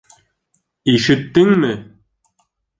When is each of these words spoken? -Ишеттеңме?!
-Ишеттеңме?! 0.95 1.73